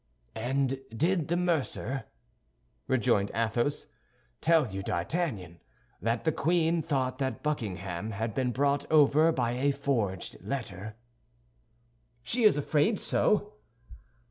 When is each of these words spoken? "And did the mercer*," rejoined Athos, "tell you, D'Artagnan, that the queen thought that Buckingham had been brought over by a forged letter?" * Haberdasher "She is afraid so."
"And 0.33 0.79
did 0.89 1.27
the 1.27 1.37
mercer*," 1.37 2.05
rejoined 2.87 3.29
Athos, 3.35 3.85
"tell 4.41 4.67
you, 4.67 4.81
D'Artagnan, 4.81 5.59
that 6.01 6.23
the 6.23 6.31
queen 6.31 6.81
thought 6.81 7.19
that 7.19 7.43
Buckingham 7.43 8.09
had 8.09 8.33
been 8.33 8.51
brought 8.51 8.91
over 8.91 9.31
by 9.31 9.51
a 9.51 9.71
forged 9.71 10.37
letter?" 10.43 10.75
* 10.75 10.75
Haberdasher 10.79 10.95
"She 12.23 12.43
is 12.45 12.57
afraid 12.57 12.99
so." 12.99 13.53